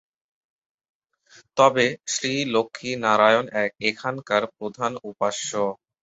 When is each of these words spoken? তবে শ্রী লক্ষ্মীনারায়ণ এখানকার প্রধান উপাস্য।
তবে 1.57 1.83
শ্রী 2.13 2.33
লক্ষ্মীনারায়ণ 2.53 3.45
এখানকার 3.89 4.43
প্রধান 4.57 4.91
উপাস্য। 5.03 5.49